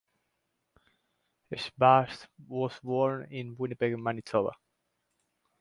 [1.53, 4.49] Schwartz was born in Winnipeg, Manitoba.